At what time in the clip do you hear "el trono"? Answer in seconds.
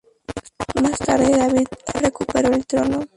2.55-3.05